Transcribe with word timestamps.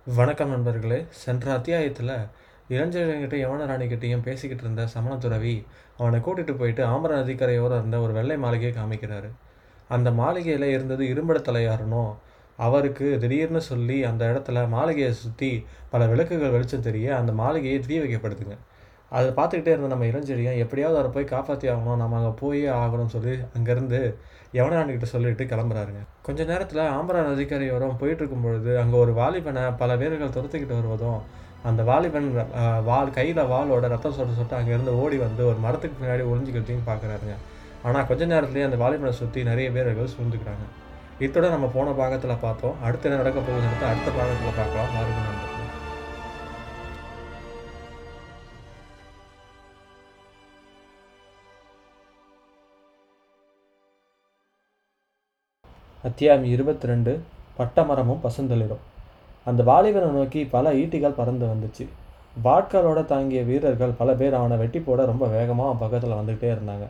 வணக்கம் 0.06 0.48
நண்பர்களே. 0.48 1.06
சென்ற 1.10 1.52
அத்தியாயத்தில் 1.52 2.12
இளஞ்செழியன்கிட்ட 2.68 3.36
யவன 3.40 3.66
ராணிக்கிட்டையும் 3.70 4.22
பேசிக்கிட்டு 4.22 4.64
இருந்த 4.64 4.86
சமணத்துறவி 4.94 5.64
அவனை 5.96 6.20
கூட்டிகிட்டு 6.20 6.54
போயிட்டு 6.56 6.82
ஆம்பர 6.84 7.10
நதிக்கரையோர 7.16 7.72
இருந்த 7.78 8.00
ஒரு 8.00 8.12
வெள்ளை 8.12 8.36
மாளிகையை 8.36 8.72
காமிக்கிறாரு. 8.76 9.30
அந்த 9.88 10.10
மாளிகையில் 10.10 10.62
இருந்தது 10.62 11.08
இரும்பட 11.08 11.38
தலையாரனும் 11.38 12.10
அவருக்கு 12.56 13.18
திடீர்னு 13.20 13.60
சொல்லி 13.60 14.04
அந்த 14.04 14.24
இடத்துல 14.32 14.68
மாளிகையை 14.68 15.12
சுற்றி 15.12 15.66
பல 15.90 16.06
விளக்குகள் 16.06 16.50
வெளிச்சம் 16.50 16.86
தெரிய 16.88 17.16
அந்த 17.16 17.32
மாளிகையை 17.32 17.80
தீ 17.80 17.98
வைக்கப்படுதுங்க. 17.98 18.56
அதை 19.18 19.28
பார்த்துக்கிட்டே 19.38 19.72
இருந்த 19.74 19.88
நம்ம 19.92 20.06
இளஞ்செழியன் 20.10 20.60
எப்படியாவது 20.64 20.98
அவரை 20.98 21.10
போய் 21.14 21.32
காப்பாற்றி 21.32 21.66
ஆகணும் 21.72 22.00
நம்ம 22.02 22.16
அங்கே 22.20 22.32
போயே 22.42 22.68
ஆகணும்னு 22.82 23.14
சொல்லி 23.16 23.34
அங்கேருந்து 23.56 24.00
யவனாண்டிகிட்ட 24.58 25.08
சொல்லிட்டு 25.14 25.44
கிளம்புறாருங்க. 25.52 26.00
கொஞ்ச 26.26 26.44
நேரத்தில் 26.50 26.82
ஆம்பரா 26.96 27.20
அதிகாரியோரம் 27.34 27.98
போயிட்டு 28.00 28.22
இருக்கும் 28.22 28.46
பொழுது 28.46 28.72
அங்கே 28.82 28.96
ஒரு 29.04 29.12
வாலிபனை 29.20 29.64
பல 29.82 29.96
வீரர்கள் 30.02 30.34
துரத்துக்கிட்டு 30.36 30.78
வருவதும் 30.80 31.20
அந்த 31.70 31.82
வாலிபன் 31.90 32.28
வால் 32.88 33.14
கையில் 33.18 33.42
வாலோட 33.52 33.88
ரத்தம் 33.94 34.16
சொட்ட 34.18 34.38
சொட்டு 34.38 34.58
அங்கேருந்து 34.58 34.94
ஓடி 35.02 35.18
வந்து 35.26 35.42
ஒரு 35.50 35.58
மரத்துக்கு 35.66 35.98
பின்னாடி 36.00 36.24
ஒளிஞ்சுக்கிறதையும் 36.30 36.88
பார்க்குறாருங்க. 36.90 37.36
ஆனால் 37.88 38.08
கொஞ்ச 38.10 38.22
நேரத்துலேயே 38.34 38.68
அந்த 38.68 38.80
வாலிபனை 38.84 39.14
சுற்றி 39.20 39.42
நிறைய 39.50 39.68
வீரர்கள் 39.76 40.14
சூழ்ந்துக்கிறாங்க. 40.16 40.66
இத்தோட 41.26 41.46
நம்ம 41.54 41.66
போன 41.76 41.94
பாகத்தில் 42.02 42.42
பார்த்தோம். 42.46 42.76
அடுத்து 42.88 43.08
என்ன 43.10 43.22
நடக்க 43.22 43.38
போகுதுன்னு 43.48 43.88
அடுத்த 43.92 44.10
பாகத்தில் 44.18 44.58
பார்க்கலாம். 44.60 44.92
மறுபடியும் 44.96 45.49
அத்தியாயம் 56.02 56.44
இருபத்தி 56.44 56.86
ரெண்டு 56.86 57.12
பட்டமரமும் 57.56 58.20
பசுந்தளிரும். 58.22 58.84
அந்த 59.44 59.62
வாலிபனை 59.62 60.06
நோக்கி 60.12 60.44
பல 60.44 60.72
ஈட்டிகள் 60.72 61.16
பறந்து 61.16 61.44
வந்துச்சு. 61.46 61.84
வாட்களோட 62.44 63.04
தாங்கிய 63.04 63.42
வீரர்கள் 63.42 63.92
பல 63.98 64.12
பேர் 64.20 64.34
அவனை 64.34 64.56
வெட்டி 64.56 64.80
போட 64.80 65.04
ரொம்ப 65.04 65.26
வேகமாக 65.26 65.68
அவன் 65.68 65.82
பக்கத்தில் 65.82 66.16
வந்துக்கிட்டே 66.20 66.50
இருந்தாங்க. 66.54 66.86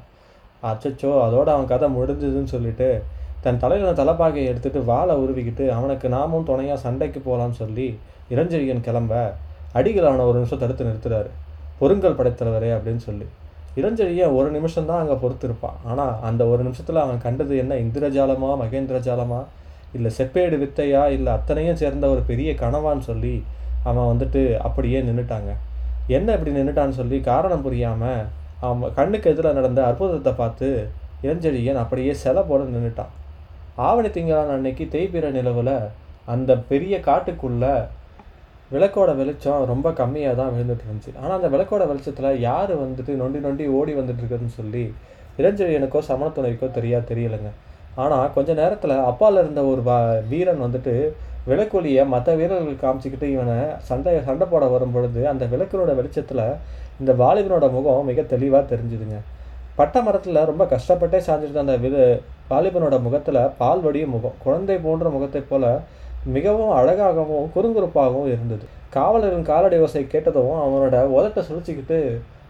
அச்சச்சோ 0.62 1.10
அதோட 1.24 1.48
அவன் 1.54 1.66
கதை 1.66 1.88
முடிஞ்சதுன்னு 1.96 2.52
சொல்லிட்டு 2.54 3.02
தன் 3.40 3.58
தலையில் 3.58 3.98
தலைப்பாகையை 4.02 4.46
எடுத்துட்டு 4.52 4.82
வாளை 4.84 5.16
உருவிக்கிட்டு 5.16 5.68
அவனுக்கு 5.68 6.08
நாமும் 6.08 6.44
துணையாக 6.44 6.80
சண்டைக்கு 6.80 7.22
போகலான்னு 7.26 7.60
சொல்லி 7.62 7.98
இளஞ்செழியன் 8.30 8.86
கிளம்ப 8.88 9.32
அடிகள் 9.72 10.04
அவனை 10.04 10.24
ஒரு 10.24 10.38
நிமிஷம் 10.38 10.58
தடுத்து 10.58 10.84
நிறுத்துறாரு. 10.84 11.30
பொருங்கல் 11.78 12.18
படைத்தலைவரே 12.20 12.72
அப்படின்னு 12.76 13.04
சொல்லி. 13.08 13.26
இளஞ்செழியன் 13.78 14.36
ஒரு 14.38 14.50
நிமிஷம் 14.50 14.88
தான் 14.90 15.00
அங்கே 15.02 15.16
பொறுத்திருப்பான்? 15.22 15.78
ஆனால் 15.84 16.14
அந்த 16.22 16.42
ஒரு 16.46 16.62
நிமிஷத்தில் 16.62 17.04
அவன் 17.04 17.18
கண்டது 17.18 17.54
என்ன? 17.56 17.74
இந்திரஜாலமா 17.74 18.50
மகேந்திரஜாலமா? 18.62 19.40
இல்லை 19.92 20.10
செப்பேடு 20.18 20.56
வித்தையா? 20.62 21.02
இல்லை 21.08 21.30
அத்தனையும் 21.32 21.80
சேர்ந்த 21.82 22.08
ஒரு 22.08 22.20
பெரிய 22.20 22.50
கனவான்னு 22.52 23.00
சொல்லி 23.00 23.34
அவன் 23.84 24.10
வந்துட்டு 24.12 24.40
அப்படியே 24.58 24.98
நின்றுட்டாங்க 25.00 25.50
என்ன 26.08 26.28
இப்படி 26.32 26.52
நின்றுட்டான்னு 26.58 26.98
சொல்லி 27.00 27.18
காரணம் 27.20 27.62
புரியாமல் 27.62 28.22
அவன் 28.60 28.94
கண்ணுக்கு 28.94 29.30
எதிராக 29.30 29.58
நடந்த 29.58 29.80
அற்புதத்தை 29.84 30.32
பார்த்து 30.32 30.68
இளஞ்செழியன் 31.22 31.76
அப்படியே 31.76 32.12
செலை 32.24 32.42
போட 32.42 32.62
நின்றுட்டான் 32.64 33.14
ஆவணி 33.76 34.08
திங்களான 34.08 34.54
அன்னைக்கு 34.54 34.84
தேய்பிற 34.88 35.26
நிலவில் 35.30 35.76
அந்த 36.24 36.56
பெரிய 36.70 36.94
காட்டுக்குள்ளே 37.00 37.74
விளக்கோட 38.74 39.10
வெளிச்சம் 39.20 39.62
ரொம்ப 39.72 39.88
கம்மியாக 40.00 40.38
தான் 40.40 40.52
விழுந்துட்டு 40.54 40.84
இருந்துச்சு. 40.86 41.12
ஆனால் 41.22 41.36
அந்த 41.38 41.48
விளக்கோட 41.54 41.82
வெளிச்சத்தில் 41.90 42.40
யார் 42.48 42.72
வந்துட்டு 42.82 43.14
நொண்டி 43.22 43.40
நொண்டி 43.46 43.64
ஓடி 43.78 43.94
வந்துட்டு 44.00 44.22
இருக்குதுன்னு 44.22 44.58
சொல்லி 44.60 44.84
இளஞ்செழியனுக்கோ 45.40 46.00
சமணத்துணைக்கோ 46.10 46.68
தெரியா 46.78 46.98
தெரியலைங்க. 47.10 47.50
ஆனால் 48.02 48.30
கொஞ்ச 48.36 48.50
நேரத்தில் 48.60 48.94
அப்பால 49.10 49.40
இருந்த 49.44 49.60
ஒரு 49.72 49.82
வீரன் 50.32 50.64
வந்துட்டு 50.66 50.94
விளக்கொலியை 51.50 52.02
மற்ற 52.14 52.30
வீரர்களுக்கு 52.40 52.82
காமிச்சிக்கிட்டு 52.84 53.28
இவனை 53.34 53.58
சண்டை 53.88 54.12
சண்டை 54.28 54.46
போட 54.48 54.64
வரும் 54.74 54.94
பொழுது 54.94 55.20
அந்த 55.32 55.44
விளக்கனோட 55.52 55.92
வெளிச்சத்தில் 56.00 56.46
இந்த 57.02 57.12
வாலிபனோட 57.22 57.66
முகம் 57.76 58.08
மிக 58.10 58.22
தெளிவாக 58.32 58.62
தெரிஞ்சுதுங்க. 58.72 59.18
பட்ட 59.78 59.96
மரத்தில் 60.06 60.46
ரொம்ப 60.50 60.64
கஷ்டப்பட்டே 60.72 61.18
சாஞ்சிருந்த 61.26 61.64
அந்த 61.64 61.76
வித 61.84 61.96
வாலிபனோட 62.50 62.96
முகத்தில் 63.06 63.40
பால் 63.60 63.82
வடியும் 63.84 64.14
முகம் 64.16 64.36
குழந்தை 64.44 64.76
போன்ற 64.86 65.08
முகத்தை 65.16 65.42
போல் 65.50 65.70
மிகவும் 66.24 66.70
அழகாகவும் 66.70 67.50
குறுங்குறுப்பாகவும் 67.54 68.26
இருந்தது. 68.26 68.64
காவலரின் 68.90 69.48
காலடி 69.50 69.78
ஓசை 69.78 70.06
கேட்டதும் 70.06 70.60
அவனோட 70.64 70.96
உதட்டை 71.16 71.42
சுழிச்சிக்கிட்டு 71.48 71.98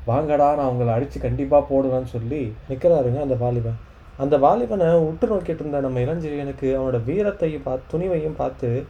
வாங்கடா 0.07 0.55
நான் 0.55 0.69
அவங்கள 0.69 0.93
அடித்து 0.95 1.21
கண்டிப்பாக 1.21 1.63
போடுவேன்னு 1.71 2.11
சொல்லி 2.17 2.53
நிற்கிறாருங்க 2.69 3.21
அந்த 3.21 3.37
வாலிபன். 3.41 3.79
அந்த 4.17 4.39
வாலிபனை 4.39 4.87
உற்று 5.09 5.29
நோக்கிட்டு 5.29 5.63
இருந்த 5.63 5.81
நம்ம 5.81 6.01
இளஞ்செழியனுக்கு 6.01 6.69
அவனோட 6.79 6.99
வீரத்தையும் 7.09 7.65
பார்த்து 7.65 7.91
துணிவையும் 7.93 8.37
பார்த்து 8.37 8.85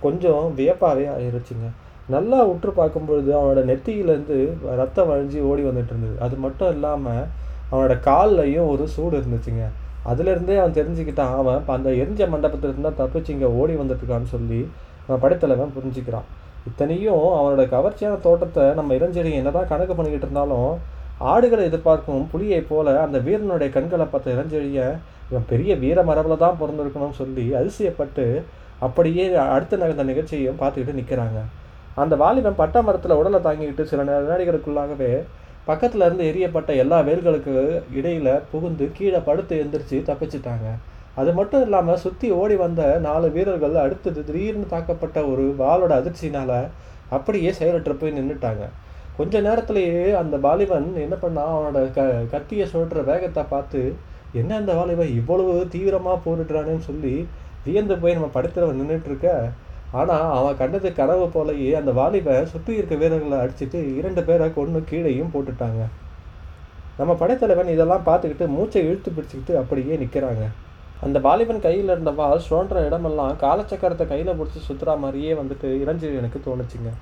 கொஞ்சம் 0.00 0.54
வியப்பாகவே 0.56 1.06
ஆயிருச்சுங்க. 1.16 1.68
நல்லா 2.08 2.44
உற்று 2.44 2.70
பார்க்கும்பொழுது 2.70 3.30
அவனோட 3.38 3.60
நெத்தியிலேருந்து 3.70 4.38
ரத்தம் 4.76 5.10
வழிஞ்சு 5.10 5.40
ஓடி 5.40 5.62
வந்துட்டு 5.62 5.92
இருந்தது. 5.94 6.20
அது 6.20 6.36
மட்டும் 6.36 6.70
இல்லாமல் 6.70 7.24
அவனோட 7.70 7.94
கால்லையும் 8.08 8.68
ஒரு 8.68 8.88
சூடு 8.88 9.18
இருந்துச்சுங்க. 9.20 9.66
அதுலேருந்தே 10.10 10.58
அவன் 10.62 10.76
தெரிஞ்சுக்கிட்டான். 10.78 11.34
அவன் 11.40 11.58
இப்ப 11.60 11.72
அந்த 11.78 11.88
எரிஞ்ச 12.02 12.28
மண்டபத்தில் 12.34 12.72
இருந்தால் 12.72 12.98
தப்பிச்சு 13.00 13.32
இங்கே 13.36 13.50
ஓடி 13.60 13.74
வந்துட்டுருக்கான்னு 13.80 14.30
சொல்லி 14.34 14.60
அவன் 15.06 15.22
படைத்தலைவன் 15.24 15.74
புரிஞ்சுக்கிறான். 15.76 16.26
இத்தனையும் 16.66 17.24
அவனோட 17.38 17.62
கவர்ச்சியான 17.74 18.20
தோட்டத்தை 18.26 18.64
நம்ம 18.78 18.94
இளஞ்செடி 18.94 19.30
என்னதான் 19.40 19.70
கணக்கு 19.72 19.94
பண்ணிக்கிட்டு 19.94 20.26
இருந்தாலும் 20.26 20.70
ஆடுகளை 21.30 21.62
எதிர்பார்க்கும் 21.68 22.26
புலியை 22.32 22.60
போல 22.62 22.88
அந்த 23.04 23.18
வீரனுடைய 23.18 23.68
கண்களை 23.76 24.06
பார்த்த 24.06 24.34
இளஞ்செழிய 24.36 24.80
இவன் 25.30 25.48
பெரிய 25.52 25.72
வீர 25.76 26.02
மரபில் 26.02 26.42
தான் 26.42 26.58
பிறந்திருக்கணும்னு 26.60 27.20
சொல்லி 27.22 27.46
அதிசயப்பட்டு 27.60 28.24
அப்படியே 28.86 29.24
அடுத்த 29.54 29.80
நகர்ந்த 29.82 30.04
நிகழ்ச்சியையும் 30.04 30.60
பார்த்துக்கிட்டு 30.60 30.98
நிற்கிறாங்க 31.00 31.38
அந்த 32.02 32.14
வாலிபன் 32.16 32.60
பட்டா 32.60 32.80
மரத்தில் 32.80 33.18
உடலை 33.20 33.40
தாங்கிக்கிட்டு 33.40 33.84
சில 33.84 34.02
வினாடிகளுக்குள்ளாகவே 34.10 35.10
பக்கத்தில் 35.68 36.04
இருந்து 36.06 36.28
எரியப்பட்ட 36.30 36.70
எல்லா 36.82 36.98
வேல்களுக்கு 37.08 37.54
இடையில் 37.98 38.30
புகுந்து 38.52 38.84
கீழே 38.98 39.20
படுத்து 39.28 39.54
எந்திரிச்சு 39.62 39.98
தப்பிச்சிட்டாங்க. 40.10 40.66
அது 41.20 41.30
மட்டும் 41.38 41.62
இல்லாமல் 41.66 42.02
சுற்றி 42.02 42.28
ஓடி 42.40 42.56
வந்த 42.64 42.82
நாலு 43.06 43.28
வீரர்கள் 43.36 43.76
அடுத்தது 43.84 44.20
திடீர்னு 44.28 44.66
தாக்கப்பட்ட 44.74 45.18
ஒரு 45.30 45.44
வாளோட 45.62 45.92
அதிர்ச்சினால் 46.00 46.58
அப்படியே 47.16 47.50
செயலற்று 47.58 47.94
போய் 48.00 48.16
நின்றுட்டாங்க 48.18 48.64
கொஞ்ச 49.18 49.40
நேரத்திலேயே 49.46 50.02
அந்த 50.20 50.36
வாலிபன் 50.44 50.88
என்ன 51.04 51.14
பண்ணான் 51.22 51.52
அவனோட 51.54 51.78
க 51.96 52.02
கத்தியை 52.34 52.66
சுழற்ற 52.72 53.00
வேகத்தை 53.08 53.42
பார்த்து 53.54 53.80
என்ன 54.40 54.50
அந்த 54.60 54.72
வாலிபன் 54.78 55.16
இவ்வளவு 55.20 55.54
தீவிரமாக 55.74 56.18
போரிடுறானேன்னு 56.24 56.88
சொல்லி 56.90 57.14
வியந்து 57.64 57.94
போய் 58.02 58.16
நம்ம 58.16 58.28
படுத்துறவன் 58.36 58.78
நின்றுட்டு 58.80 59.10
இருக்க? 59.10 59.30
ஆனால் 59.98 60.26
அவன் 60.38 60.58
கண்டது 60.60 60.88
கனவு 60.98 61.26
போலயே 61.34 61.70
அந்த 61.80 61.90
வாலிபன் 61.98 62.50
சுற்றி 62.52 62.72
இருக்க 62.78 62.94
வீரர்களை 63.02 63.36
அடிச்சிட்டு 63.44 63.78
இரண்டு 63.98 64.22
பேரை 64.28 64.48
கொண்டு 64.56 64.80
கீழேயும் 64.90 65.32
போட்டுட்டாங்க. 65.34 65.82
நம்ம 66.98 67.12
படைத்தலைவன் 67.20 67.74
இதெல்லாம் 67.74 68.06
பார்த்துக்கிட்டு 68.08 68.46
மூச்சை 68.56 68.80
இழுத்து 68.88 69.10
பிடிச்சிக்கிட்டு 69.16 69.54
அப்படியே 69.60 69.96
நிற்கிறாங்க 70.02 70.44
அந்த 71.06 71.18
வாலிபன் 71.26 71.64
கையில் 71.66 71.92
இருந்த 71.94 72.12
வாள் 72.20 72.44
சுழன்ற 72.46 72.78
இடமெல்லாம் 72.86 73.34
காலச்சக்கரத்தை 73.42 74.04
கையில் 74.12 74.36
பிடிச்சி 74.38 74.60
சுற்றுறா 74.68 74.94
மாதிரியே 75.02 75.32
வந்துட்டு 75.40 75.68
இறஞ்சி 75.82 76.08
எனக்கு 76.20 76.38
தோணுச்சுங்க. 76.46 76.92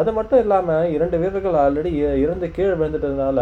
அது 0.00 0.10
மட்டும் 0.18 0.40
இல்லாமல் 0.44 0.90
இரண்டு 0.96 1.16
வீரர்கள் 1.22 1.60
ஆல்ரெடி 1.64 1.92
இறந்து 2.24 2.48
கீழே 2.56 2.74
விழுந்துட்டதுனால 2.80 3.38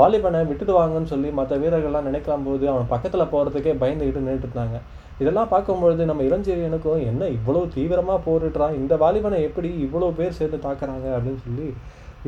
வாலிபனை 0.00 0.40
விட்டுடுவாங்கன்னு 0.50 1.12
சொல்லி 1.14 1.28
மற்ற 1.38 1.56
வீரர்கள்லாம் 1.62 2.08
நினைக்கலாம் 2.10 2.46
போது 2.48 2.64
அவன் 2.72 2.88
பக்கத்தில் 2.92 3.32
போகிறதுக்கே 3.32 3.74
பயந்துக்கிட்டு 3.82 4.22
நின்றுட்டு 4.22 4.48
இருந்தாங்க. 4.48 4.78
இதெல்லாம் 5.20 5.50
பார்க்கும்பொழுது 5.52 6.04
நம்ம 6.10 6.22
இளஞ்செழியனுக்கும் 6.28 7.02
என்ன 7.10 7.24
இவ்வளோ 7.36 7.60
தீவிரமாக 7.74 8.18
போரிடுறான் 8.26 8.76
இந்த 8.80 8.94
வாலிபனை 9.02 9.38
எப்படி 9.48 9.68
இவ்வளோ 9.86 10.08
பேர் 10.18 10.38
சேர்ந்து 10.38 10.58
தாக்குறாங்க? 10.66 11.06
அப்படின்னு 11.16 11.42
சொல்லி 11.46 11.66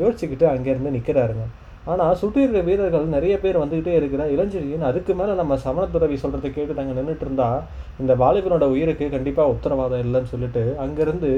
யோசிச்சுக்கிட்டு 0.00 0.47
அங்கேருந்து 0.53 0.97
நிற்கிறாருங்க 0.97 1.44
ஆனால் 1.93 2.17
சுற்றி 2.21 2.41
இருக்கிற 2.43 2.62
வீரர்கள் 2.69 3.05
நிறைய 3.15 3.35
பேர் 3.43 3.59
வந்துக்கிட்டே 3.62 3.93
இருக்கிற 3.99 4.23
இளஞ்செழியன் 4.35 4.87
அதுக்கு 4.88 5.12
மேலே 5.19 5.33
நம்ம 5.41 5.56
சமணத்துறவி 5.65 6.17
சொல்கிறத 6.23 6.49
கேட்டு 6.55 6.79
நாங்கள் 6.79 6.97
நின்றுட்டு 6.99 7.25
இருந்தா 7.27 7.49
இந்த 8.03 8.12
வாலிபனோட 8.23 8.65
உயிருக்கு 8.75 9.06
கண்டிப்பாக 9.15 9.53
உத்தரவாதம் 9.55 10.03
இல்லைன்னு 10.06 10.33
சொல்லிட்டு 10.33 10.62
அங்கேருந்து 10.85 11.31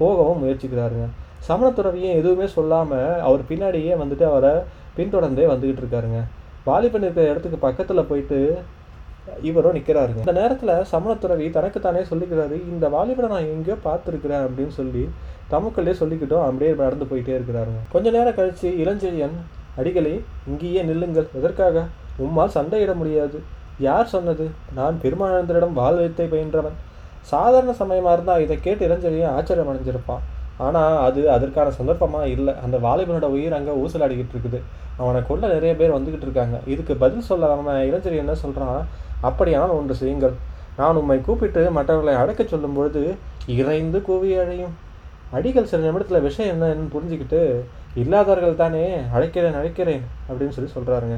போகவும் 0.00 0.40
முயற்சிக்கிறாருங்க. 0.42 1.06
சமணத்துறவியும் 1.48 2.18
எதுவுமே 2.20 2.46
சொல்லாமல் 2.56 3.20
அவர் 3.28 3.48
பின்னாடியே 3.50 3.94
வந்துட்டு 4.02 4.26
அவரை 4.30 4.52
பின்தொடர்ந்தே 4.96 5.46
வந்துக்கிட்டு 5.52 5.82
இருக்காருங்க. 5.84 6.20
வாலிபன் 6.68 7.04
இருக்கிற 7.06 7.26
இடத்துக்கு 7.32 7.58
பக்கத்தில் 7.66 8.08
போயிட்டு 8.10 8.40
இவரும் 9.42 9.76
நிற்கிறாருங்க 9.76 10.22
இந்த 10.24 10.32
நேரத்தில் 10.32 10.74
சமணத்துறவி 10.92 11.46
தனக்குத்தானே 11.50 12.02
சொல்லிக்கிறாரு 12.10 12.56
இந்த 12.72 12.88
வாலிபரை 12.88 13.28
நான் 13.28 13.50
எங்கேயோ 13.54 13.76
பார்த்துருக்குறேன் 13.84 14.44
அப்படின்னு 14.46 14.74
சொல்லி 14.78 15.08
தமக்குள்ளே 15.52 15.92
சொல்லிக்கிட்டோம் 16.00 16.46
அப்படியே 16.46 16.70
நடந்து 16.74 17.08
போயிட்டே 17.10 17.34
இருக்கிறாருங்க. 17.38 17.80
கொஞ்ச 17.92 18.10
நேரம் 18.10 18.36
கழிச்சு 18.38 18.68
இளஞ்செழியன் 18.82 19.36
அடிகளே 19.76 20.14
இங்கேயே 20.46 20.82
நில்லுங்கள். 20.82 21.28
எதற்காக? 21.38 21.84
உம்மால் 22.18 22.54
சண்டையிட 22.54 22.94
முடியாது. 22.94 23.38
யார் 23.78 24.12
சொன்னது? 24.14 24.46
நான் 24.74 25.00
பெருமானந்தரிடம் 25.02 25.78
வாழ்வித்தை 25.80 26.26
பயின்றவன். 26.34 26.78
சாதாரண 27.32 27.72
சமயமாக 27.72 28.12
இருந்தால் 28.12 28.40
இதை 28.40 28.60
கேட்டு 28.60 28.88
இளஞ்செழியன் 28.88 29.34
ஆச்சரியம் 29.38 29.70
அடைஞ்சிருப்பான் 29.72 30.22
ஆனால் 30.58 30.96
அது 31.06 31.20
அதற்கான 31.36 31.72
சந்தர்ப்பமாக 31.78 32.26
இல்லை. 32.36 32.54
அந்த 32.64 32.76
வாலிபனோட 32.86 33.28
உயிர் 33.36 33.58
அங்கே 33.58 33.74
ஊசலாடிக்கிட்டு 33.82 34.34
இருக்குது. 34.36 34.60
அவனை 35.00 35.20
கொள்ள 35.28 35.44
நிறைய 35.54 35.72
பேர் 35.80 35.96
வந்துக்கிட்டு 35.96 36.26
இருக்காங்க. 36.28 36.56
இதுக்கு 36.72 36.94
பதில் 37.04 37.28
சொல்ல 37.30 37.50
அவன் 37.56 38.22
என்ன 38.22 38.34
சொல்கிறான் 38.44 38.80
அப்படியானால் 39.28 39.76
ஒன்று 39.80 39.94
செய்யுங்கள். 40.00 40.34
நான் 40.80 40.98
உம்மை 41.00 41.18
கூப்பிட்டு 41.20 41.62
மற்றவர்களை 41.76 42.14
அடக்கச் 42.22 42.52
சொல்லும் 42.52 42.76
பொழுது 42.76 43.02
இறைந்து 43.56 43.98
கூவி 44.08 44.30
அழையும். 44.42 44.74
அடிகள் 45.36 45.68
சில 45.70 45.80
நிமிடத்தில் 45.86 46.26
விஷயம் 46.26 46.50
என்னன்னு 46.54 46.92
புரிஞ்சுக்கிட்டு 46.94 47.40
இல்லாதவர்கள் 48.00 48.60
தானே 48.62 48.84
அழைக்கிறேன் 49.16 49.56
அழைக்கிறேன் 49.60 50.02
அப்படின்னு 50.28 50.54
சொல்லி 50.56 50.70
சொல்கிறாருங்க 50.74 51.16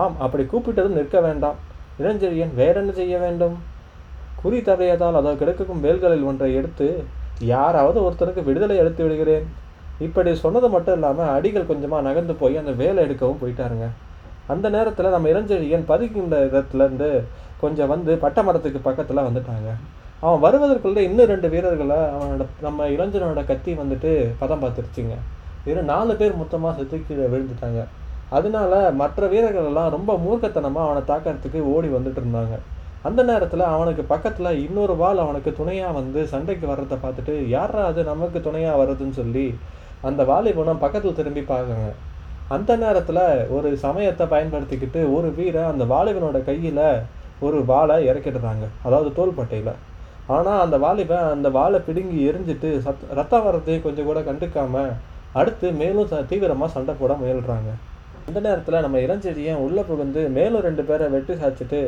ஆம் 0.00 0.16
அப்படி 0.24 0.44
கூப்பிட்டதும் 0.52 0.98
நிற்க 0.98 1.20
வேண்டாம். 1.26 1.58
இளஞ்செழியன் 2.00 2.54
வேற 2.60 2.74
என்ன 2.80 2.92
செய்ய 2.98 3.18
வேண்டும்? 3.18 3.56
குறி 4.40 4.58
தவறியதால் 4.68 5.18
அதோ 5.20 5.32
கிடக்கும் 5.42 5.84
வேல்களில் 5.84 6.26
ஒன்றை 6.30 6.50
எடுத்து 6.60 6.88
யாராவது 7.40 7.98
ஒருத்தருக்கு 8.06 8.42
விடுதலை 8.48 8.76
எடுத்து 8.82 9.02
விடுகிறேன். 9.04 9.46
இப்படி 10.06 10.34
சொன்னது 10.34 10.68
மட்டும் 10.68 10.94
இல்லாமல் 10.94 11.32
அடிகள் 11.36 11.70
கொஞ்சமாக 11.70 12.06
நகர்ந்து 12.08 12.34
போய் 12.34 12.60
அந்த 12.62 12.72
வேலை 12.82 12.98
எடுக்கவும் 13.06 13.42
போயிட்டாருங்க. 13.42 13.86
அந்த 14.52 14.66
நேரத்தில் 14.68 15.14
நம்ம 15.14 15.28
இளஞ்செழியன் 15.28 15.86
பதுக்கின்ற 15.92 16.36
இடத்துலேருந்து 16.48 17.08
கொஞ்சம் 17.60 17.90
வந்து 17.92 18.12
பட்டை 18.24 18.42
மரத்துக்கு 18.44 18.80
பக்கத்தில் 18.88 19.26
வந்துட்டாங்க. 19.28 19.68
அவன் 20.24 20.42
வருவதற்குள்ளே 20.44 21.02
இன்னும் 21.08 21.30
ரெண்டு 21.32 21.48
வீரர்களை 21.54 21.98
அவனோட 22.16 22.44
நம்ம 22.66 22.86
இளைஞனோட 22.94 23.44
கத்தி 23.50 23.72
வந்துட்டு 23.82 24.10
பதம் 24.42 24.62
பார்த்துருச்சுங்க. 24.62 25.16
இது 25.70 25.82
நாலு 25.82 26.12
பேர் 26.16 26.40
மொத்தமாக 26.40 26.74
செத்து 26.78 26.98
கீழே 27.08 27.26
விழுந்துட்டாங்க. 27.32 27.82
அதனால 28.30 28.90
மற்ற 29.00 29.26
வீரர்கள் 29.26 29.68
எல்லாம் 29.70 29.90
ரொம்ப 29.90 30.12
மூர்க்கத்தனமாக 30.24 30.86
அவனை 30.86 31.02
தாக்கிறதுக்கு 31.10 31.60
ஓடி 31.74 31.88
வந்துட்டு 31.88 32.20
இருந்தாங்க. 32.22 32.56
அந்த 33.06 33.20
நேரத்தில் 33.30 33.64
அவனுக்கு 33.74 34.02
பக்கத்தில் 34.12 34.60
இன்னொரு 34.66 34.94
வாள் 35.00 35.22
அவனுக்கு 35.24 35.50
துணையாக 35.58 35.96
வந்து 35.98 36.20
சண்டைக்கு 36.32 36.66
வர்றதை 36.70 36.96
பார்த்துட்டு 37.04 37.34
யாரா 37.56 37.82
அது? 37.90 38.00
நமக்கு 38.04 38.38
துணையாக 38.46 38.78
வர்றதுன்னு 38.80 39.18
சொல்லி 39.20 39.46
அந்த 40.08 40.22
வாலிபனம் 40.30 40.82
பக்கத்தில் 40.84 41.18
திரும்பி 41.18 41.42
பார்க்குங்க 41.50 41.88
அந்த 42.50 42.72
நேரத்தில் 42.76 43.22
ஒரு 43.56 43.68
சமயத்தை 43.84 44.24
பயன்படுத்திக்கிட்டு 44.32 45.00
ஒரு 45.16 45.28
வீரன் 45.38 45.70
அந்த 45.72 45.84
வாலிபனோட 45.94 46.38
கையில் 46.44 46.82
ஒரு 47.40 47.58
வாழை 47.64 47.96
இறக்கிடுறாங்க. 48.08 48.64
அதாவது 48.82 49.10
தோள்பட்டையில் 49.12 49.72
ஆனால் 50.28 50.62
அந்த 50.64 50.76
வாலிபன் 50.78 51.32
அந்த 51.34 51.48
வாழை 51.50 51.78
பிடுங்கி 51.80 52.18
எரிஞ்சிட்டு 52.28 52.68
சத் 52.86 53.04
ரத்தம் 53.18 53.44
வர்றதையும் 53.46 53.84
கொஞ்சம் 53.86 54.08
கூட 54.10 54.20
கண்டுக்காமல் 54.20 54.92
அடுத்து 55.32 55.66
மேலும் 55.80 56.08
ச 56.12 56.22
தீவிரமாக 56.30 56.70
சண்டை 56.76 56.94
போட 57.00 57.12
முயல்கிறாங்க 57.22 57.70
அந்த 58.28 58.38
நேரத்தில் 58.40 58.84
நம்ம 58.84 58.98
இளஞ்செடியன் 58.98 59.62
உள்ளே 59.64 59.82
புகுந்து 59.82 60.22
மேலும் 60.36 60.64
ரெண்டு 60.68 60.82
பேரை 60.82 61.06
வெட்டி 61.08 61.34
சாய்ச்சிட்டு 61.34 61.80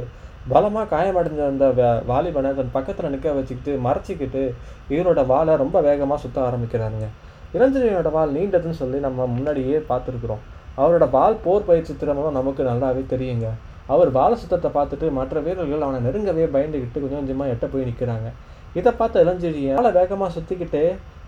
பலமாக 0.48 0.96
காயமடைஞ்ச 0.96 1.46
அந்த 1.46 1.68
வ- 1.70 2.02
வாலிபனை 2.06 2.54
தன் 2.54 2.70
பக்கத்தில் 2.72 3.10
நிற்க 3.10 3.32
வச்சுக்கிட்டு 3.32 3.80
மறைச்சிக்கிட்டு 3.84 4.42
இவரோட 4.90 5.26
வாளை 5.26 5.56
ரொம்ப 5.56 5.80
வேகமாக 5.80 6.20
சுற்ற 6.20 6.50
ஆரம்பிக்கிறாருங்க. 6.50 7.06
இளஞ்செழியனோட 7.54 8.10
வாள் 8.10 8.32
நீண்டதுன்னு 8.32 8.70
சொல்லி 8.72 8.98
நம்ம 8.98 9.26
முன்னாடியே 9.26 9.78
பார்த்துருக்குறோம். 9.88 10.42
அவரோட 10.76 11.10
வாள் 11.10 11.34
போர் 11.34 11.64
பயிற்சி 11.64 11.96
திறமும் 11.96 12.32
நமக்கு 12.32 12.64
நல்லாவே 12.64 13.06
தெரியுங்க. 13.08 13.46
அவர் 13.86 14.12
வால 14.12 14.34
சுத்தத்தை 14.34 14.70
பார்த்துட்டு 14.74 15.10
மற்ற 15.10 15.40
வீரர்கள் 15.40 15.80
அவனை 15.80 16.00
நெருங்கவே 16.00 16.46
பயந்துக்கிட்டு 16.46 16.92
கொஞ்சம் 16.94 17.18
கொஞ்சமாக 17.18 17.50
எட்ட 17.50 17.66
போய் 17.66 17.84
நிற்கிறாங்க 17.84 18.28
இதை 18.74 18.92
பார்த்த 18.92 19.24
இளஞ்செழியன் 19.24 19.74
வாழை 19.74 19.90
வேகமாக 19.90 20.32
சுற்றிக்கிட்டு 20.32 20.82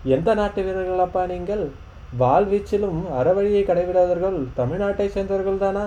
எந்த 0.05 0.33
நாட்டு 0.33 0.61
வீரர்களப்பா 0.61 1.27
நீங்கள்? 1.27 1.63
வாள் 2.17 2.45
வீச்சிலும் 2.45 2.99
அறவழியை 3.19 3.63
கடைவிடாதவர்கள் 3.63 4.37
தமிழ்நாட்டை 4.57 5.07
சேர்ந்தவர்கள் 5.07 5.57
தானா 5.57 5.83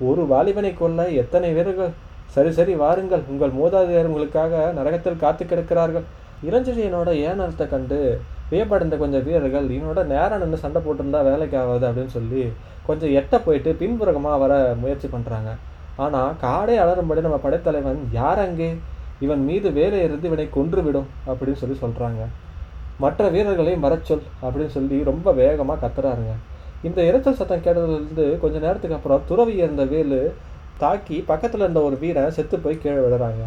ஒரு 0.00 0.26
வாலிபனை 0.26 0.74
கொல்ல 0.74 1.08
எத்தனை 1.14 1.52
வீரர்கள் 1.52 1.92
சரி 2.34 2.50
சரி 2.58 2.74
வாருங்கள். 2.82 3.22
உங்கள் 3.32 3.52
மூதாதையர் 3.60 4.08
உங்களுக்காக 4.10 4.58
நரகத்தில் 4.78 5.22
காத்து 5.22 5.44
கிடக்கிறார்கள். 5.44 6.06
இளஞ்செழியனோட 6.48 7.10
ஏனத்தை 7.28 7.64
கண்டு 7.68 7.98
வியப்படைந்த 8.52 8.94
கொஞ்சம் 8.98 9.24
வீரர்கள் 9.26 9.66
இவனோட 9.74 10.00
நேரம் 10.12 10.40
நின்று 10.42 10.58
சண்டை 10.62 10.80
போட்டிருந்தா 10.86 11.20
வேலைக்கு 11.28 11.56
ஆகாது 11.62 11.84
அப்படின்னு 11.88 12.14
சொல்லி 12.16 12.42
கொஞ்சம் 12.86 13.12
எட்ட 13.18 13.34
போயிட்டு 13.44 13.70
பின்புறகமாக 13.80 14.38
வர 14.42 14.52
முயற்சி 14.82 15.08
பண்ணுறாங்க 15.12 15.50
ஆனால் 16.04 16.36
காடே 16.44 16.76
அலறும்படி 16.84 17.24
நம்ம 17.26 17.38
படைத்தலைவன் 17.44 18.00
யார் 18.18 18.40
அங்கே? 18.46 18.68
இவன் 19.20 19.42
மீது 19.48 19.68
வேலை 19.78 19.98
இருந்து 20.06 20.28
இவனை 20.30 20.46
கொன்றுவிடும் 20.56 21.08
அப்படின்னு 21.28 21.60
சொல்லி 21.62 21.76
சொல்கிறாங்க 21.82 22.22
மற்ற 23.00 23.28
வீரர்களையும் 23.34 23.84
மறைச்சொல் 23.86 24.24
அப்படின்னு 24.42 24.72
சொல்லி 24.76 24.96
ரொம்ப 25.10 25.32
வேகமாக 25.40 25.80
கத்துறாருங்க. 25.82 26.32
இந்த 26.88 27.00
இரைச்சல் 27.08 27.38
சத்தம் 27.38 27.64
கேட்டதுலேருந்து 27.66 28.24
கொஞ்ச 28.42 28.56
நேரத்துக்கு 28.66 28.98
அப்புறம் 28.98 29.24
துறவி 29.30 29.54
இருந்த 29.62 29.84
வேலு 29.94 30.18
தாக்கி 30.84 31.16
பக்கத்தில் 31.30 31.64
இருந்த 31.64 31.80
ஒரு 31.88 31.96
வீரன் 32.02 32.36
செத்து 32.36 32.56
போய் 32.64 32.80
கீழே 32.82 33.00
விழுறாங்க. 33.04 33.42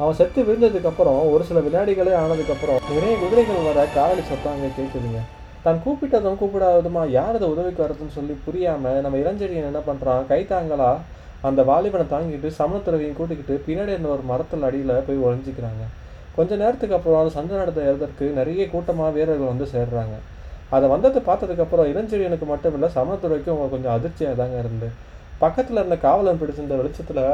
அவன் 0.00 0.16
செத்து 0.20 0.40
விழுந்ததுக்கப்புறம் 0.46 1.20
ஒரு 1.34 1.42
சில 1.48 1.58
வினாடிகளே 1.66 2.14
ஆனதுக்கப்புறம் 2.22 2.80
நிறைய 2.96 3.14
குதிரைகள் 3.22 3.66
வர 3.68 3.84
காவலி 3.96 4.22
சத்தம் 4.30 4.54
அங்கே 4.54 4.70
கேட்குதுங்க 4.78 5.20
தான் 5.64 5.80
கூப்பிட்டதும் 5.84 6.38
கூப்பிடாததுமா 6.40 7.02
யார் 7.18 7.36
அதை 7.38 7.46
உதவிக்கு 7.54 7.80
வரதுன்னு 7.84 8.16
சொல்லி 8.16 8.34
புரியாமல் 8.46 9.00
நம்ம 9.04 9.20
இளஞ்செடியன் 9.22 9.70
என்ன 9.70 9.80
பண்ணுறான் 9.88 10.26
கைத்தாங்களா 10.32 10.90
அந்த 11.48 11.60
வாலிபனை 11.70 12.04
தாங்கிட்டு 12.12 12.50
சமணத்துறவையும் 12.58 13.16
கூட்டிக்கிட்டு 13.18 13.54
பின்னாடி 13.66 13.94
இருந்த 13.94 14.10
ஒரு 14.16 14.22
மரத்தில் 14.30 14.66
அடியில் 14.68 14.94
போய் 15.08 15.24
ஒழிஞ்சிக்கிறாங்க 15.26 15.84
கொஞ்ச 16.36 16.52
நேரத்துக்கு 16.62 16.96
அப்புறம் 16.98 17.20
அந்த 17.22 17.32
சண்டை 17.38 17.54
நடத்த 17.62 17.80
எழுதற்கு 17.90 18.24
நிறைய 18.38 18.62
கூட்டமாக 18.72 19.10
வீரர்கள் 19.16 19.52
வந்து 19.52 19.66
சேர்றாங்க. 19.74 20.16
அதை 20.76 20.86
வந்ததை 20.94 21.20
பார்த்ததுக்கப்புறம் 21.28 21.90
இளஞ்செழியனுக்கு 21.92 22.46
மட்டும் 22.52 22.74
இல்லை 22.76 22.88
சமணத்துறைக்கும் 22.96 23.60
கொஞ்சம் 23.74 23.94
அதிர்ச்சியாக 23.96 24.36
தாங்க 24.40 24.56
இருந்து. 24.64 24.88
பக்கத்தில் 25.38 25.76
இருந்த 25.76 25.96
காவலன் 25.96 26.40
பிடிச்சிருந்த 26.40 26.76
வெளிச்சத்தில் 26.80 27.24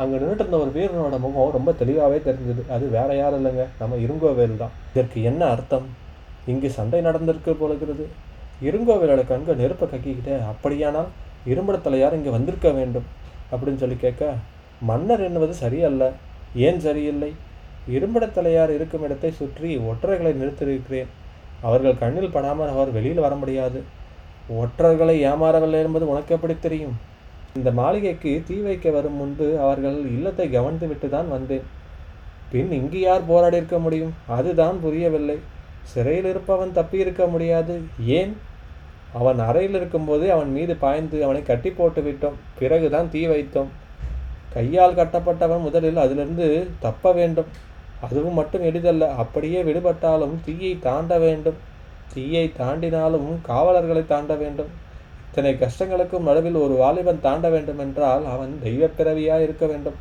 அங்கே 0.00 0.16
நின்றுட்டு 0.16 0.42
இருந்த 0.44 0.58
ஒரு 0.64 0.70
வீரனோட 0.74 1.16
முகம் 1.22 1.54
ரொம்ப 1.56 1.70
தெளிவாகவே 1.72 2.18
தெரிஞ்சது. 2.26 2.62
அது 2.74 2.84
வேற 2.96 3.08
யாரும் 3.14 3.38
இல்லைங்க? 3.40 3.64
நம்ம 3.78 3.96
இருங்கோவேல் 3.96 4.60
தான். 4.62 4.74
இதற்கு 4.94 5.22
என்ன 5.30 5.42
அர்த்தம்? 5.54 5.86
இங்கு 6.52 6.68
சண்டை 6.70 7.00
நடந்திருக்கு 7.08 7.52
போலுகிறது 7.62 8.04
இருங்கோவேலோட 8.66 9.22
கண்கள் 9.26 9.60
நெருப்பை 9.62 9.86
கக்கிக்கிட்டே 9.88 10.36
அப்படியானால் 10.52 11.10
இரும்படத்தலையார் 11.50 12.16
இங்கே 12.18 12.30
வந்திருக்க 12.36 12.70
வேண்டும்? 12.78 13.06
அப்படின்னு 13.52 13.82
சொல்லி 13.82 13.96
கேட்க 13.96 14.32
மன்னர் 14.90 15.22
என்பது 15.28 15.54
சரியல்ல. 15.64 16.04
ஏன் 16.66 16.80
சரியில்லை? 16.86 17.30
இரும்படத்தலையார் 17.96 18.72
இருக்கும் 18.78 19.04
இடத்தை 19.06 19.30
சுற்றி 19.40 19.70
ஒற்றர்களை 19.90 20.32
நிறுத்தியிருக்கிறேன். 20.40 21.10
அவர்கள் 21.66 22.00
கண்ணில் 22.02 22.34
படாமல் 22.36 22.72
அவர் 22.74 22.90
வெளியில் 22.96 23.24
வர 23.26 23.34
முடியாது. 23.34 23.78
ஒற்றர்களை 24.62 25.14
ஏமாறவில்லை 25.30 25.80
என்பது 25.86 26.04
உனக்கு 26.12 26.34
எப்படி 26.34 26.56
தெரியும்? 26.66 26.96
இந்த 27.54 27.70
மாளிகைக்கு 27.70 28.42
தீ 28.46 28.54
வைக்க 28.54 28.90
வரும் 28.90 29.14
முன்பு 29.14 29.60
அவர்கள் 29.60 29.98
இல்லத்தை 29.98 30.48
கவனித்துவிட்டு 30.48 31.08
தான் 31.08 31.30
வந்தேன். 31.30 31.62
பின் 32.50 32.72
இங்கு 32.72 33.00
யார் 33.00 33.26
போராடி 33.26 33.56
இருக்க 33.56 33.78
முடியும்? 33.78 34.14
அதுதான் 34.26 34.80
புரியவில்லை. 34.80 35.38
சிறையில் 35.82 36.24
இருப்பவன் 36.24 36.72
தப்பி 36.72 36.98
இருக்க 36.98 37.26
முடியாது. 37.26 37.80
ஏன்? 38.04 38.36
அவன் 39.12 39.38
அறையில் 39.38 39.74
இருக்கும்போது 39.74 40.32
அவன் 40.32 40.50
மீது 40.50 40.76
பாய்ந்து 40.76 41.24
அவனை 41.24 41.42
கட்டி 41.42 41.70
போட்டு 41.70 42.02
விட்டோம். 42.02 42.32
பிறகுதான் 42.58 43.10
தீ 43.10 43.26
வைத்தோம். 43.26 43.66
கையால் 44.52 44.94
கட்டப்பட்டவன் 44.94 45.60
முதலில் 45.60 45.96
அதிலிருந்து 45.96 46.68
தப்ப 46.80 47.12
வேண்டும். 47.12 47.46
அதுவும் 48.00 48.34
மட்டும் 48.34 48.62
எளிதல்ல. 48.62 49.14
அப்படியே 49.14 49.62
விடுபட்டாலும் 49.62 50.36
தீயை 50.44 50.78
தாண்ட 50.78 51.18
வேண்டும். 51.18 51.54
தீயை 52.14 52.52
தாண்டினாலும் 52.58 53.40
காவலர்களை 53.42 54.06
தாண்ட 54.06 54.34
வேண்டும். 54.34 54.86
இத்தனை 55.28 55.52
கஷ்டங்களுக்கும் 55.62 56.28
நடுவில் 56.28 56.58
ஒரு 56.64 56.74
வாலிபன் 56.82 57.24
தாண்ட 57.26 57.46
வேண்டும் 57.54 57.80
என்றால் 57.84 58.24
அவன் 58.34 58.52
தெய்வப்பிறவியாக 58.66 59.44
இருக்க 59.46 59.64
வேண்டும். 59.72 59.98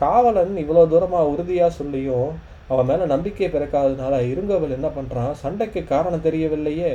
காவலன் 0.00 0.54
இவ்வளோ 0.62 0.82
தூரமாக 0.92 1.30
உறுதியாக 1.32 1.70
சொல்லியும் 1.78 2.30
அவன் 2.72 2.88
மேலே 2.88 3.04
நம்பிக்கை 3.12 3.48
பிறக்காததுனால 3.52 4.14
இருங்கவள் 4.32 4.74
என்ன 4.76 4.88
பண்ணுறான் 4.96 5.32
சண்டைக்கு 5.42 5.80
காரணம் 5.92 6.24
தெரியவில்லையே. 6.26 6.90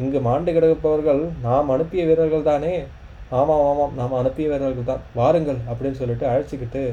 இங்கு 0.00 0.18
மாண்டு 0.26 0.50
கிடப்பவர்கள் 0.56 1.22
நாம் 1.46 1.72
அனுப்பிய 1.74 2.02
வீரர்கள் 2.10 2.48
தானே? 2.50 2.74
ஆமாம் 3.40 3.64
ஆமாம் 3.70 3.92
நாம் 3.98 4.18
அனுப்பிய 4.20 4.46
வீரர்கள் 4.52 4.88
தான். 4.90 5.02
வாருங்கள் 5.18 5.60
அப்படின்னு 5.70 6.00
சொல்லிட்டு 6.00 6.26
அழைச்சிக்கிட்டு 6.30 6.84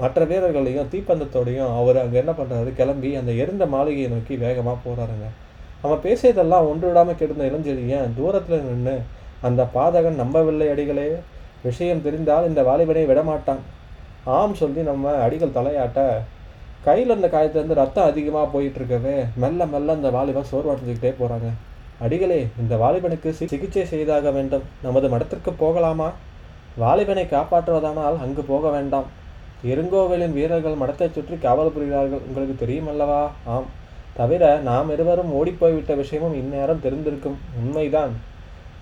மற்ற 0.00 0.24
வீரர்களையும் 0.30 0.90
தீப்பந்தத்தோடையும் 0.92 1.70
அவர் 1.78 2.02
அங்கே 2.02 2.18
என்ன 2.22 2.32
பண்ணுறாரு 2.40 2.70
கிளம்பி 2.80 3.10
அந்த 3.20 3.30
எரிந்த 3.42 3.64
மாளிகையை 3.74 4.10
நோக்கி 4.14 4.34
வேகமாக 4.44 4.76
போகிறாருங்க 4.84 5.26
அவன் 5.84 6.04
பேசியதெல்லாம் 6.04 6.68
ஒன்று 6.70 6.86
விடாமல் 6.88 7.18
கெடுந்த 7.20 7.44
இளஞ்செழியன் 7.50 8.14
தூரத்தில் 8.18 8.66
நின்று 8.68 8.94
அந்த 9.40 9.66
பாதகன் 9.74 10.14
நம்பவில்லை 10.14 10.68
அடிகளே. 10.68 11.08
விஷயம் 11.62 12.02
தெரிந்தால் 12.02 12.48
இந்த 12.48 12.62
வாலிபனை 12.62 13.04
விடமாட்டான். 13.04 13.62
ஆம் 14.24 14.54
சொல்லி 14.54 14.80
நம்ம 14.80 15.14
அடிகள் 15.22 15.56
தலையாட்ட 15.56 16.00
கையில் 16.84 17.18
இருந்த 17.18 17.26
காயத்துலேருந்து 17.26 17.74
ரத்தம் 17.74 18.04
அதிகமாக 18.04 18.46
போயிட்டு 18.46 18.78
இருக்கவே 18.78 19.24
மெல்ல 19.36 19.66
மெல்ல 19.66 19.92
அந்த 19.92 20.10
வாலிபன் 20.10 20.50
சோர்வடைஞ்சுக்கிட்டே 20.52 21.14
போகிறாங்க 21.20 21.48
அடிகளே 22.00 22.46
இந்த 22.60 22.76
வாலிபனுக்கு 22.76 23.30
சிகிச்சை 23.30 23.84
செய்தாக 23.84 24.30
வேண்டும். 24.30 24.62
நமது 24.82 25.08
மடத்திற்கு 25.08 25.52
போகலாமா? 25.58 26.12
வாலிபனை 26.78 27.24
காப்பாற்றுவதானால் 27.24 28.20
அங்கு 28.20 28.42
போக 28.42 28.68
வேண்டாம். 28.68 29.04
இருங்கோவிலின் 29.66 30.32
வீரர்கள் 30.32 30.74
மடத்தை 30.74 31.10
சுற்றி 31.10 31.38
காவல் 31.38 31.72
புரிகிறார்கள். 31.76 32.20
உங்களுக்கு 32.26 32.66
தெரியுமல்லவா? 32.66 33.28
ஆம். 33.44 33.64
தவிர 34.12 34.56
நாம் 34.56 34.90
இருவரும் 34.90 35.32
ஓடிப்போய்விட்ட 35.32 35.96
விஷயமும் 35.96 36.34
இந்நேரம் 36.34 36.80
தெரிந்திருக்கும். 36.84 37.36
உண்மைதான். 37.64 38.10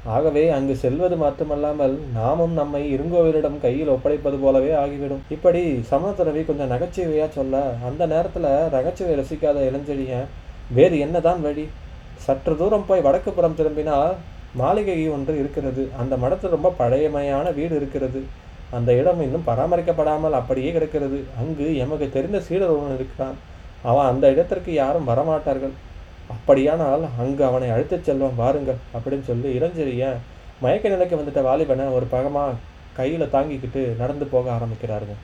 ஆகவே 0.05 0.51
அங்கு 0.51 0.77
செல்வது 0.77 1.17
மட்டுமல்லாமல் 1.17 1.99
நாமும் 2.15 2.53
நம்மை 2.53 2.95
இருங்கோவிலிடம் 2.95 3.61
கையில் 3.61 3.89
ஒப்படைப்பது 3.89 4.37
போலவே 4.41 4.73
ஆகிவிடும். 4.73 5.23
இப்படி 5.29 5.83
சமணத்துறவி 5.91 6.45
கொஞ்சம் 6.45 6.71
நகைச்சுவையா 6.71 7.29
சொல்ல 7.29 7.63
அந்த 7.85 8.07
நேரத்துல 8.07 8.71
நகைச்சுவை 8.71 9.15
ரசிக்காத 9.19 9.71
இளஞ்செழியன் 9.71 10.27
வேறு 10.71 10.99
என்னதான் 10.99 11.41
வழி? 11.41 11.69
சற்று 12.15 12.57
தூரம் 12.57 12.87
போய் 12.87 13.01
வடக்கு 13.01 13.33
புறம் 13.33 13.55
திரும்பினால் 13.55 14.15
மாளிகை 14.55 15.09
ஒன்று 15.09 15.39
இருக்கிறது. 15.39 15.89
அந்த 15.99 16.17
மடத்தில் 16.17 16.51
ரொம்ப 16.51 16.75
பழையமையான 16.79 17.55
வீடு 17.55 17.77
இருக்கிறது. 17.77 18.23
அந்த 18.71 18.93
இடம் 18.93 19.23
இன்னும் 19.23 19.47
பராமரிக்கப்படாமல் 19.47 20.31
அப்படியே 20.31 20.73
கிடக்கிறது. 20.73 21.25
அங்கு 21.41 21.77
எமக்கு 21.77 22.11
தெரிந்த 22.13 22.41
சீடர் 22.41 22.69
ஒருவன் 22.69 22.95
இருக்கிறான். 22.95 23.35
அவன் 23.83 24.07
அந்த 24.07 24.31
இடத்திற்கு 24.31 24.73
யாரும் 24.73 25.09
வரமாட்டார்கள். 25.09 25.73
அப்படியானால் 26.35 27.05
அங்கு 27.23 27.43
அவனை 27.51 27.69
அழைத்துச் 27.75 28.07
செல்வோம் 28.09 28.39
வாருங்கள் 28.43 28.81
அப்படின்னு 28.97 29.27
சொல்லி 29.31 29.51
இளஞ்செழியன் 29.59 30.19
மயக்க 30.65 30.95
நிலைக்கு 30.95 31.19
வந்துட்ட 31.19 31.41
வாலிபனை 31.49 31.85
ஒரு 31.97 32.07
பகமாக 32.15 32.59
கையில் 32.99 33.33
தாங்கிக்கிட்டு 33.35 33.83
நடந்து 34.01 34.27
போக 34.33 34.47
ஆரம்பிக்கிறாருங்க. 34.57 35.15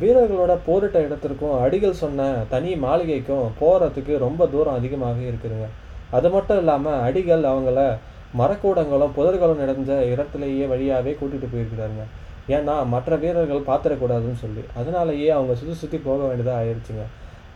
வீரர்களோட 0.00 0.52
போரிட்ட 0.66 0.98
இடத்திற்கும் 1.06 1.56
அடிகள் 1.64 2.00
சொன்ன 2.02 2.28
தனி 2.52 2.70
மாளிகைக்கும் 2.84 3.46
போகிறதுக்கு 3.60 4.14
ரொம்ப 4.26 4.46
தூரம் 4.54 4.78
அதிகமாக 4.80 5.20
இருக்குதுங்க. 5.30 5.68
அது 6.16 6.28
மட்டும் 6.34 6.60
இல்லாமல் 6.62 7.02
அடிகள் 7.08 7.44
அவங்கள 7.52 7.80
மரக்கூடங்களும் 8.40 9.14
புதர்களும் 9.18 9.62
நிறைஞ்ச 9.62 9.92
இடத்துலையே 10.12 10.64
வழியாகவே 10.72 11.12
கூட்டிகிட்டு 11.20 11.52
போயிருக்கிறாருங்க. 11.52 12.04
ஏன்னா 12.56 12.74
மற்ற 12.94 13.16
வீரர்கள் 13.22 13.68
பார்த்துடக்கூடாதுன்னு 13.68 14.42
சொல்லி. 14.42 14.64
அதனாலேயே 14.80 15.30
அவங்க 15.36 15.54
சுற்றி 15.60 15.76
சுற்றி 15.82 15.98
போக 16.08 16.20
வேண்டியதாக 16.28 16.60
ஆயிடுச்சுங்க 16.62 17.04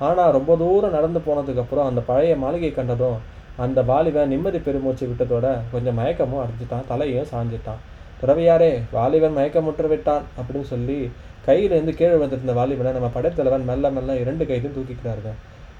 ஆனால் 0.06 0.34
ரொம்ப 0.38 0.56
தூரம் 0.62 0.96
நடந்து 0.96 1.20
போனதுக்கப்புறம் 1.28 1.88
அந்த 1.90 2.00
பழைய 2.10 2.34
மாளிகை 2.42 2.72
கண்டதும் 2.78 3.18
அந்த 3.64 3.80
வாலிபன் 3.90 4.30
நிம்மதி 4.32 4.58
பெருமூச்சு 4.66 5.04
விட்டதோட 5.08 5.46
கொஞ்சம் 5.72 5.98
மயக்கமும் 6.00 6.42
அடைஞ்சிட்டான் 6.42 6.86
தலையும் 6.92 7.30
சாஞ்சிட்டான். 7.32 7.80
துறவியாரே 8.20 8.70
வாலிபன் 8.96 9.36
மயக்கமுற்று 9.38 9.88
விட்டான் 9.92 10.24
அப்படின்னு 10.38 10.68
சொல்லி 10.74 10.98
கையிலேருந்து 11.46 11.92
கீழே 11.98 12.14
விழுந்துருந்த 12.14 12.54
வாலிபனை 12.60 12.90
நம்ம 12.96 13.10
படைத்தலைவன் 13.16 13.68
மெல்ல 13.70 13.90
மெல்ல 13.96 14.16
இரண்டு 14.22 14.44
கைதும் 14.50 14.76
தூக்கிக்கிறாருங்க. 14.76 15.32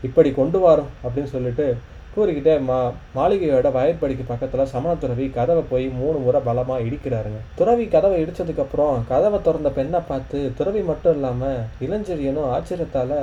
இப்படி 0.08 0.30
கொண்டு 0.40 0.58
வரும் 0.66 0.92
அப்படின்னு 1.04 1.32
சொல்லிட்டு 1.36 1.66
கூறிக்கிட்டே 2.14 2.54
மா 2.68 2.78
மாளிகையோட 3.16 3.68
வயற்படிக்கு 3.74 4.24
பக்கத்தில் 4.30 4.70
சமண 4.72 4.92
துறவி 5.02 5.26
கதவை 5.36 5.62
போய் 5.72 5.86
மூணு 5.98 6.18
முறை 6.24 6.40
பலமாக 6.48 6.86
இடிக்கிறாருங்க. 6.86 7.40
துறவி 7.58 7.84
கதவை 7.92 8.16
இடிச்சதுக்கப்புறம் 8.22 8.96
கதவை 9.10 9.38
திறந்த 9.46 9.70
பெண்ணை 9.76 10.00
பார்த்து 10.08 10.38
துறவி 10.58 10.82
மட்டும் 10.88 11.14
இல்லாமல் 11.16 11.60
இளஞ்செழியனும் 11.86 12.50
ஆச்சரியத்தால் 12.54 13.14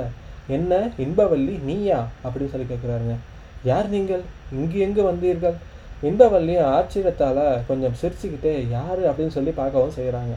என்ன 0.56 0.74
இன்பவல்லி 1.04 1.54
நீயா? 1.62 2.00
அப்படின்னு 2.24 2.52
சொல்லி 2.52 2.66
கேட்குறாருங்க 2.70 3.14
யார் 3.64 3.88
நீங்கள்? 3.88 4.22
இங்கு 4.52 4.78
எங்கு 4.78 5.02
வந்தீர்கள்? 5.10 5.56
இன்பவல்லியும் 6.02 6.68
ஆச்சரியத்தால் 6.74 7.42
கொஞ்சம் 7.68 7.96
சிரிச்சுக்கிட்டே 8.00 8.52
யார் 8.70 9.00
அப்படின்னு 9.10 9.36
சொல்லி 9.36 9.50
பார்க்கவும் 9.50 9.96
செய்கிறாங்க 9.98 10.34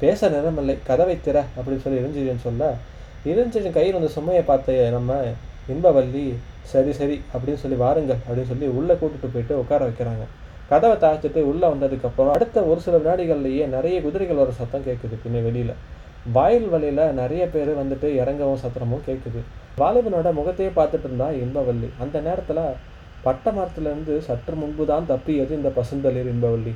பேச 0.00 0.28
நிறமில்லை 0.28 0.74
கதவை 0.86 1.16
திற 1.26 1.38
அப்படின்னு 1.56 1.84
சொல்லி 1.84 2.00
இளஞ்செழியன் 2.02 2.46
சொல்ல 2.46 2.74
இளஞ்செழியன் 3.26 3.76
கையில் 3.78 3.92
வந்து 3.92 4.08
சுமையை 4.08 4.42
பார்த்த 4.44 4.88
நம்ம 4.90 5.18
இன்பவல்லி 5.68 6.24
சரி 6.62 6.92
சரி 6.92 7.16
அப்படின்னு 7.34 7.62
சொல்லி 7.64 7.76
வாருங்கள் 7.76 8.22
அப்படின்னு 8.28 8.50
சொல்லி 8.52 8.66
உள்ளே 8.78 8.94
கூட்டிட்டு 8.94 9.32
போயிட்டு 9.32 9.58
உட்கார 9.58 9.88
வைக்கிறாங்க. 9.88 10.24
கதவை 10.68 10.96
தாழ்த்துட்டு 10.96 11.40
உள்ளே 11.50 11.66
வந்ததுக்கப்புறம் 11.68 12.30
அடுத்த 12.30 12.62
ஒரு 12.62 12.80
சில 12.80 12.96
வினாடிகள்லேயே 12.96 13.64
நிறைய 13.66 13.96
குதிரைகள் 14.02 14.40
வர 14.42 14.50
சத்தம் 14.50 14.86
கேட்குது 14.86 15.16
பின்ன 15.24 15.42
வெளியில். 15.42 15.74
வாயில் 16.26 16.68
வழியில் 16.72 17.04
நிறைய 17.20 17.42
பேர் 17.54 17.70
வந்துட்டு 17.80 18.08
இறங்கவும் 18.22 18.62
சத்திரமும் 18.64 19.04
கேட்குது 19.06 19.40
வாலிபனோட 19.80 20.28
முகத்தையே 20.38 20.70
பார்த்துட்டு 20.78 21.06
இருந்தா 21.08 21.28
இன்பவல்லி 21.42 21.88
அந்த 22.04 22.16
நேரத்தில் 22.26 22.62
பட்ட 23.24 23.46
மரத்துலேருந்து 23.56 24.14
சற்று 24.28 24.54
முன்பு 24.60 24.84
தான் 24.86 25.08
தப்பியது 25.10 25.52
இந்த 25.58 25.70
பசுந்தளிர் 25.78 26.30
இன்பவல்லி 26.34 26.72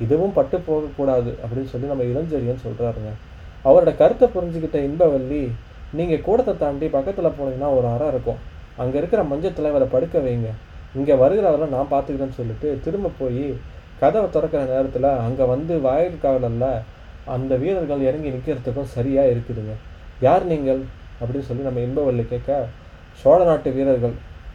இதுவும் 0.00 0.36
பட்டு 0.38 0.56
போகக்கூடாது 0.68 1.30
அப்படின்னு 1.42 1.72
சொல்லி 1.72 1.92
நம்ம 1.92 2.06
இளஞ்செழியன் 2.12 2.64
சொல்கிறாருங்க 2.66 3.10
அவரோட 3.64 3.90
கருத்தை 4.00 4.28
புரிஞ்சுக்கிட்ட 4.36 4.78
இன்பவல்லி 4.88 5.42
நீங்கள் 5.98 6.24
கூடத்தை 6.26 6.54
தாண்டி 6.62 6.86
பக்கத்தில் 6.96 7.36
போனீங்கன்னா 7.38 7.70
ஒரு 7.78 7.86
அறை 7.94 8.06
இருக்கும். 8.12 8.38
அங்கே 8.78 8.96
இருக்கிற 9.00 9.22
மஞ்சத்தில் 9.32 9.70
இவரை 9.70 9.86
படுக்க 9.94 10.18
வைங்க. 10.26 10.50
இங்கே 10.98 11.14
வருகிறவரை 11.22 11.66
நான் 11.74 11.92
பார்த்துக்கிறேன்னு 11.92 12.38
சொல்லிட்டு 12.38 12.68
திரும்ப 12.84 13.12
போய் 13.18 13.44
கதவை 14.00 14.28
திறக்கிற 14.30 14.62
நேரத்தில் 14.72 15.08
அங்கே 15.26 15.44
வந்து 15.54 15.74
வாயிற்காவலில் 15.86 16.70
அந்த 17.24 17.56
வீரர்கள் 17.56 18.00
இறங்கி 18.00 18.30
நிற்கிறதுக்கும் 18.30 18.92
சரியாக 18.94 19.28
இருக்குதுங்க. 19.28 19.74
யார் 20.20 20.44
நீங்கள்? 20.44 20.82
அப்படின்னு 21.20 21.48
சொல்லி 21.48 21.62
நம்ம 21.62 21.80
இன்பவள்ளி 21.80 22.28
கேட்க 22.28 22.66
சோழ 23.22 23.44
நாட்டு 23.44 23.70
வீரர்கள் 23.72 24.14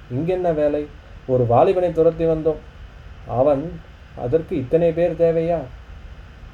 இங்கே 0.09 0.33
என்ன 0.33 0.51
வேலை? 0.51 0.87
ஒரு 1.27 1.43
வாலிபனை 1.43 1.91
துரத்தி 1.91 2.25
வந்தோம். 2.25 2.57
அவன் 3.25 3.79
அதற்கு 4.15 4.57
இத்தனை 4.57 4.91
பேர் 4.91 5.11
தேவையா? 5.11 5.59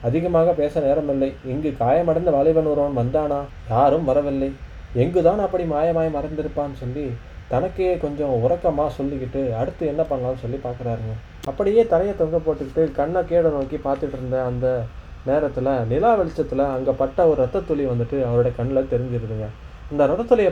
அதிகமாக 0.01 0.51
பேச 0.51 0.79
நேரமில்லை. 0.79 1.33
இங்கு 1.45 1.75
காயமடைந்த 1.79 2.31
வாலிபன் 2.31 2.65
ஒருவன் 2.65 2.97
வந்தானா? 2.97 3.41
யாரும் 3.69 4.03
வரவில்லை. 4.03 4.51
எங்குதான் 4.93 5.39
அப்படி 5.39 5.63
மாயமாய் 5.63 6.15
மறந்திருப்பான்னு 6.15 6.73
சொல்லி 6.73 7.11
தனக்கே 7.47 7.97
கொஞ்சம் 7.97 8.43
உறக்கமாக 8.43 8.91
சொல்லிக்கிட்டு 8.97 9.55
அடுத்து 9.55 9.87
என்ன 9.87 10.05
பண்ணலாம்னு 10.09 10.41
சொல்லி 10.41 10.59
பார்க்குறாருங்க. 10.63 11.13
அப்படியே 11.45 11.87
தலையை 11.87 12.15
தொங்க 12.15 12.37
போட்டுக்கிட்டு 12.37 12.91
கண்ணை 12.91 13.21
கேட 13.21 13.41
நோக்கி 13.41 13.75
பார்த்துட்டு 13.75 14.17
இருந்த 14.19 14.43
அந்த 14.43 14.83
நேரத்தில் 15.29 15.71
நிலா 15.91 16.11
வெளிச்சத்தில் 16.19 16.63
அங்கே 16.75 16.93
பட்ட 17.01 17.27
ஒரு 17.29 17.39
ரத்த 17.43 17.63
துளி 17.69 17.83
வந்துட்டு 17.91 18.17
அவரோட 18.27 18.49
கண்ணில் 18.59 18.91
தெரிஞ்சிருதுங்க. 18.93 19.47
இந்த 19.91 20.05
ரத்த 20.11 20.23
துளியை 20.29 20.51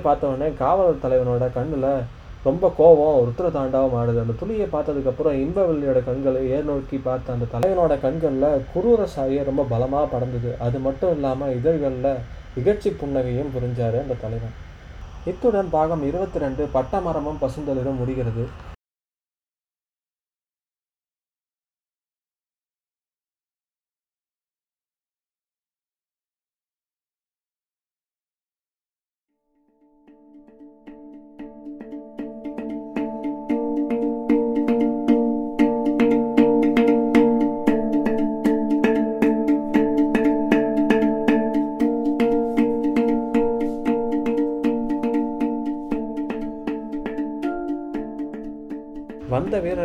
காவலர் 0.63 1.04
தலைவனோட 1.06 1.46
கண்ணில் 1.58 1.92
ரொம்ப 2.48 2.66
கோபம் 2.78 3.18
ருத்ர 3.25 3.48
தாண்டாவும் 3.56 3.98
ஆடுது. 4.01 4.20
அந்த 4.24 4.36
துளியை 4.40 4.68
பார்த்ததுக்கப்புறம் 4.72 5.36
இன்பவெளியோட 5.42 6.00
கண்களை 6.08 6.42
ஏர் 6.56 6.70
நோக்கி 6.70 6.98
பார்த்த 7.08 7.36
அந்த 7.36 7.50
தலைவனோட 7.54 7.96
கண்களில் 8.06 8.63
குரூர 8.74 9.04
சாயை 9.16 9.44
ரொம்ப 9.50 9.66
பலமாக 9.74 10.10
படர்ந்தது. 10.13 10.51
அது 10.68 10.80
மட்டும் 10.88 11.13
இல்லாமல் 11.18 11.56
இதழ்களில் 11.60 12.24
இகழ்ச்சி 12.62 12.92
புன்னகையும் 13.01 13.54
புரிஞ்சார் 13.58 14.01
அந்த 14.04 14.20
தலைவன். 14.25 14.58
இத்துடன் 15.30 15.72
பாகம் 15.78 16.04
இருபத்தி 16.10 16.46
ரெண்டு 16.46 16.63
பட்டமரமும் 16.75 17.42
பசுந்தளிரும் 17.46 18.01
முடிகிறது. 18.01 18.46